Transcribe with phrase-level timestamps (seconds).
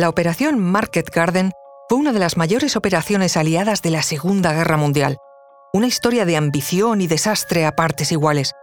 [0.00, 1.52] La operación Market Garden
[1.86, 5.18] fue una de las mayores operaciones aliadas de la Segunda Guerra Mundial.
[5.74, 8.54] Una historia de ambición y desastre a partes iguales.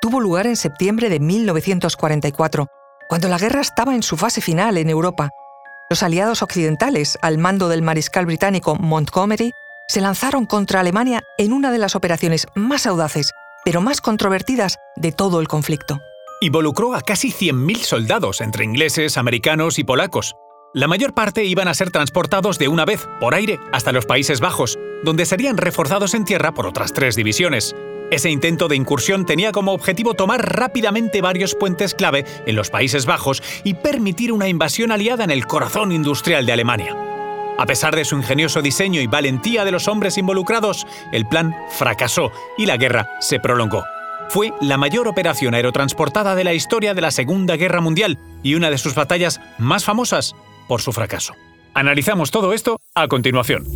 [0.00, 2.66] Tuvo lugar en septiembre de 1944,
[3.08, 5.30] cuando la guerra estaba en su fase final en Europa.
[5.88, 9.52] Los aliados occidentales, al mando del mariscal británico Montgomery,
[9.86, 13.30] se lanzaron contra Alemania en una de las operaciones más audaces,
[13.64, 16.00] pero más controvertidas de todo el conflicto.
[16.40, 20.34] Involucró a casi 100.000 soldados entre ingleses, americanos y polacos.
[20.74, 24.40] La mayor parte iban a ser transportados de una vez, por aire, hasta los Países
[24.40, 27.76] Bajos, donde serían reforzados en tierra por otras tres divisiones.
[28.10, 33.04] Ese intento de incursión tenía como objetivo tomar rápidamente varios puentes clave en los Países
[33.04, 36.96] Bajos y permitir una invasión aliada en el corazón industrial de Alemania.
[37.58, 42.32] A pesar de su ingenioso diseño y valentía de los hombres involucrados, el plan fracasó
[42.56, 43.84] y la guerra se prolongó.
[44.30, 48.70] Fue la mayor operación aerotransportada de la historia de la Segunda Guerra Mundial y una
[48.70, 50.34] de sus batallas más famosas
[50.72, 51.34] por su fracaso.
[51.74, 53.66] Analizamos todo esto a continuación.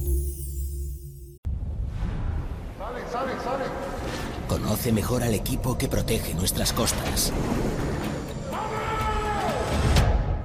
[4.49, 7.35] Conoce mejor al equipo que protege nuestras costas.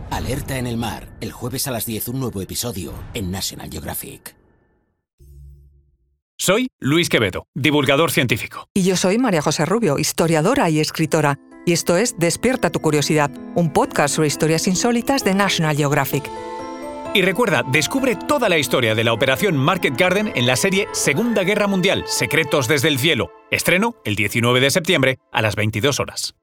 [0.10, 4.36] Alerta en el mar, el jueves a las 10 un nuevo episodio en National Geographic.
[6.38, 8.68] Soy Luis Quevedo, divulgador científico.
[8.74, 11.40] Y yo soy María José Rubio, historiadora y escritora.
[11.66, 16.30] Y esto es Despierta tu curiosidad, un podcast sobre historias insólitas de National Geographic.
[17.14, 21.44] Y recuerda, descubre toda la historia de la Operación Market Garden en la serie Segunda
[21.44, 23.32] Guerra Mundial, Secretos desde el Cielo.
[23.52, 26.36] Estreno el 19 de septiembre a las 22 horas.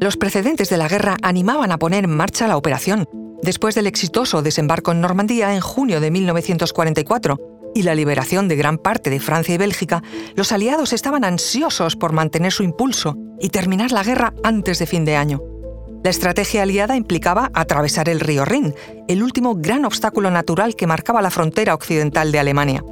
[0.00, 3.08] Los precedentes de la guerra animaban a poner en marcha la operación,
[3.42, 8.78] después del exitoso desembarco en Normandía en junio de 1944 y la liberación de gran
[8.78, 10.02] parte de Francia y Bélgica,
[10.36, 15.04] los aliados estaban ansiosos por mantener su impulso y terminar la guerra antes de fin
[15.04, 15.42] de año.
[16.04, 18.74] La estrategia aliada implicaba atravesar el río Rin,
[19.08, 22.84] el último gran obstáculo natural que marcaba la frontera occidental de Alemania.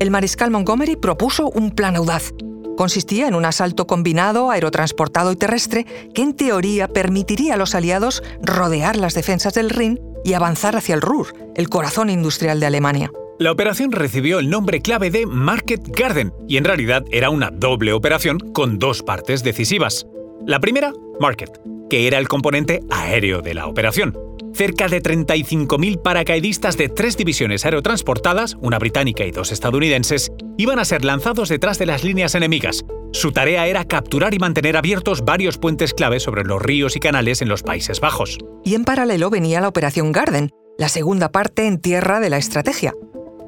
[0.00, 2.32] El mariscal Montgomery propuso un plan audaz.
[2.76, 5.84] Consistía en un asalto combinado, aerotransportado y terrestre,
[6.14, 10.94] que en teoría permitiría a los aliados rodear las defensas del Rin y avanzar hacia
[10.94, 13.10] el Ruhr, el corazón industrial de Alemania.
[13.38, 17.92] La operación recibió el nombre clave de Market Garden y en realidad era una doble
[17.92, 20.06] operación con dos partes decisivas.
[20.46, 21.50] La primera, Market,
[21.90, 24.16] que era el componente aéreo de la operación.
[24.54, 30.86] Cerca de 35.000 paracaidistas de tres divisiones aerotransportadas, una británica y dos estadounidenses, iban a
[30.86, 32.86] ser lanzados detrás de las líneas enemigas.
[33.12, 37.42] Su tarea era capturar y mantener abiertos varios puentes clave sobre los ríos y canales
[37.42, 38.38] en los Países Bajos.
[38.64, 40.48] Y en paralelo venía la Operación Garden,
[40.78, 42.94] la segunda parte en tierra de la estrategia,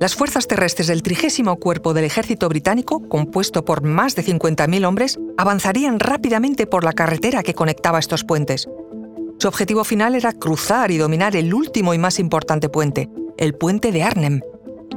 [0.00, 5.18] las fuerzas terrestres del trigésimo cuerpo del ejército británico, compuesto por más de 50.000 hombres,
[5.36, 8.68] avanzarían rápidamente por la carretera que conectaba estos puentes.
[9.38, 13.90] Su objetivo final era cruzar y dominar el último y más importante puente, el puente
[13.90, 14.40] de Arnhem.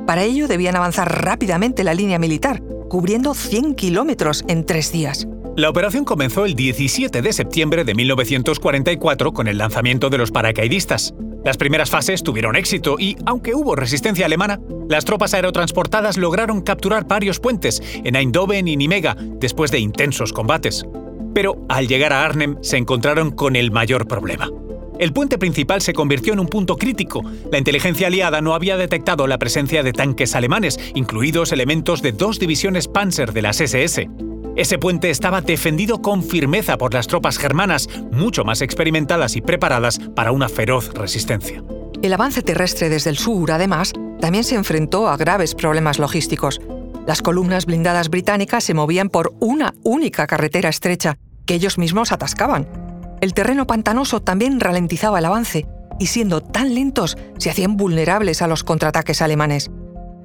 [0.06, 5.28] Para ello debían avanzar rápidamente la línea militar, cubriendo 100 kilómetros en tres días.
[5.57, 11.13] La operación comenzó el 17 de septiembre de 1944 con el lanzamiento de los paracaidistas.
[11.44, 14.59] Las primeras fases tuvieron éxito y, aunque hubo resistencia alemana,
[14.90, 20.85] las tropas aerotransportadas lograron capturar varios puentes en Eindhoven y Nimega después de intensos combates.
[21.34, 24.50] Pero al llegar a Arnhem se encontraron con el mayor problema.
[25.00, 27.24] El puente principal se convirtió en un punto crítico.
[27.52, 32.38] La inteligencia aliada no había detectado la presencia de tanques alemanes, incluidos elementos de dos
[32.38, 34.08] divisiones Panzer de las SS.
[34.57, 40.00] Ese puente estaba defendido con firmeza por las tropas germanas, mucho más experimentadas y preparadas
[40.13, 41.63] para una feroz resistencia.
[42.01, 46.59] El avance terrestre desde el sur, además, también se enfrentó a graves problemas logísticos.
[47.07, 52.67] Las columnas blindadas británicas se movían por una única carretera estrecha, que ellos mismos atascaban.
[53.22, 55.66] El terreno pantanoso también ralentizaba el avance,
[55.97, 59.72] y siendo tan lentos, se hacían vulnerables a los contraataques alemanes.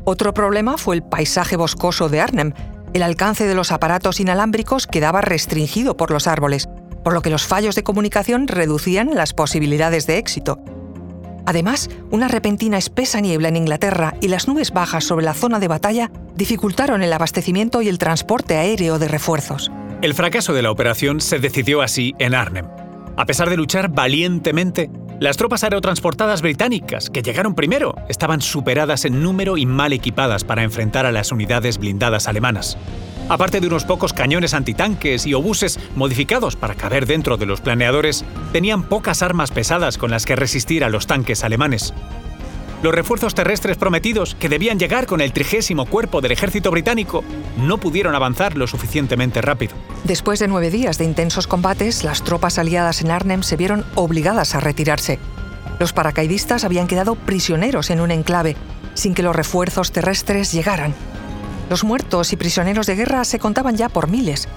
[0.04, 2.52] Otro problema fue el paisaje boscoso de Arnhem,
[2.96, 6.68] el alcance de los aparatos inalámbricos quedaba restringido por los árboles,
[7.04, 10.58] por lo que los fallos de comunicación reducían las posibilidades de éxito.
[11.44, 15.68] Además, una repentina espesa niebla en Inglaterra y las nubes bajas sobre la zona de
[15.68, 19.70] batalla dificultaron el abastecimiento y el transporte aéreo de refuerzos.
[20.00, 22.66] El fracaso de la operación se decidió así en Arnhem.
[23.16, 24.90] A pesar de luchar valientemente,
[25.20, 30.62] las tropas aerotransportadas británicas, que llegaron primero, estaban superadas en número y mal equipadas para
[30.62, 32.76] enfrentar a las unidades blindadas alemanas.
[33.28, 38.24] Aparte de unos pocos cañones antitanques y obuses modificados para caber dentro de los planeadores,
[38.52, 41.92] tenían pocas armas pesadas con las que resistir a los tanques alemanes.
[42.82, 47.24] Los refuerzos terrestres prometidos, que debían llegar con el trigésimo cuerpo del ejército británico,
[47.56, 49.74] no pudieron avanzar lo suficientemente rápido.
[50.04, 54.54] Después de nueve días de intensos combates, las tropas aliadas en Arnhem se vieron obligadas
[54.54, 55.18] a retirarse.
[55.78, 58.56] Los paracaidistas habían quedado prisioneros en un enclave,
[58.92, 60.94] sin que los refuerzos terrestres llegaran.
[61.70, 64.48] Los muertos y prisioneros de guerra se contaban ya por miles.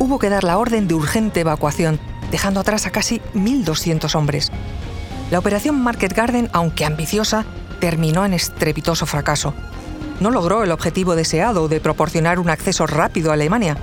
[0.00, 4.50] Hubo que dar la orden de urgente evacuación, dejando atrás a casi 1.200 hombres.
[5.30, 7.44] La operación Market Garden, aunque ambiciosa,
[7.80, 9.54] terminó en estrepitoso fracaso.
[10.20, 13.76] No logró el objetivo deseado de proporcionar un acceso rápido a Alemania,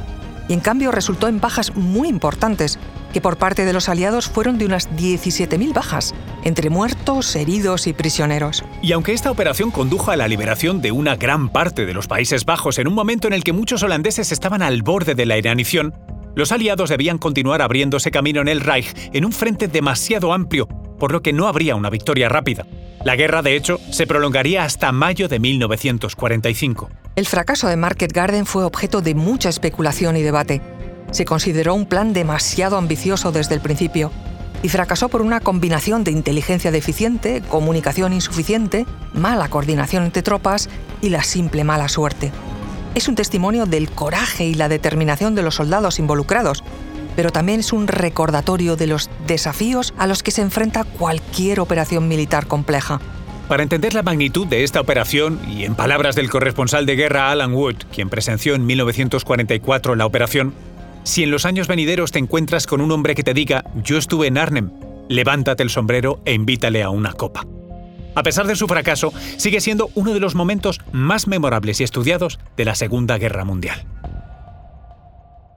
[0.47, 2.77] y en cambio resultó en bajas muy importantes,
[3.13, 6.13] que por parte de los aliados fueron de unas 17.000 bajas,
[6.43, 8.63] entre muertos, heridos y prisioneros.
[8.81, 12.45] Y aunque esta operación condujo a la liberación de una gran parte de los Países
[12.45, 15.93] Bajos en un momento en el que muchos holandeses estaban al borde de la inanición,
[16.35, 20.67] los aliados debían continuar abriéndose camino en el Reich en un frente demasiado amplio,
[20.99, 22.65] por lo que no habría una victoria rápida.
[23.05, 26.89] La guerra, de hecho, se prolongaría hasta mayo de 1945.
[27.15, 30.59] El fracaso de Market Garden fue objeto de mucha especulación y debate.
[31.11, 34.11] Se consideró un plan demasiado ambicioso desde el principio
[34.63, 40.67] y fracasó por una combinación de inteligencia deficiente, comunicación insuficiente, mala coordinación entre tropas
[41.03, 42.31] y la simple mala suerte.
[42.95, 46.63] Es un testimonio del coraje y la determinación de los soldados involucrados,
[47.15, 52.07] pero también es un recordatorio de los desafíos a los que se enfrenta cualquier operación
[52.07, 52.99] militar compleja.
[53.47, 57.53] Para entender la magnitud de esta operación, y en palabras del corresponsal de guerra Alan
[57.53, 60.53] Wood, quien presenció en 1944 la operación,
[61.03, 64.25] si en los años venideros te encuentras con un hombre que te diga yo estuve
[64.25, 64.71] en Arnhem,
[65.09, 67.45] levántate el sombrero e invítale a una copa.
[68.15, 72.39] A pesar de su fracaso, sigue siendo uno de los momentos más memorables y estudiados
[72.57, 73.85] de la Segunda Guerra Mundial.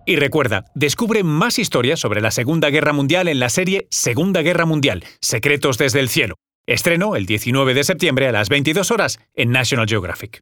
[0.08, 4.64] Y recuerda, descubre más historias sobre la Segunda Guerra Mundial en la serie Segunda Guerra
[4.64, 6.36] Mundial, Secretos desde el Cielo.
[6.66, 10.40] Estreno el 19 de septiembre a las 22 horas en National Geographic.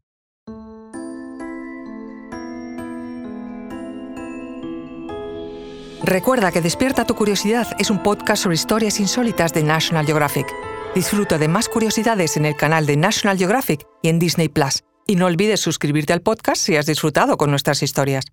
[6.04, 10.46] Recuerda que Despierta tu Curiosidad es un podcast sobre historias insólitas de National Geographic.
[10.94, 14.84] Disfruta de más curiosidades en el canal de National Geographic y en Disney Plus.
[15.08, 18.26] Y no olvides suscribirte al podcast si has disfrutado con nuestras historias.